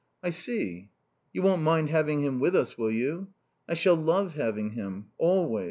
"I 0.23 0.31
see." 0.31 0.89
"You 1.31 1.43
won't 1.43 1.61
mind 1.61 1.91
having 1.91 2.21
him 2.23 2.39
with 2.39 2.55
us, 2.55 2.75
will 2.75 2.89
you?" 2.89 3.27
"I 3.69 3.75
shall 3.75 3.93
love 3.95 4.33
having 4.33 4.71
him. 4.71 5.11
Always. 5.19 5.59